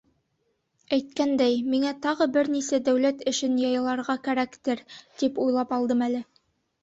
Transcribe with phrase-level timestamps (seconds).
[0.95, 4.81] Әйткәндәй, миңә тағы бер нисә дәүләт эшен яйларға кәрәктер,
[5.23, 6.23] тип уйлап алдым әле.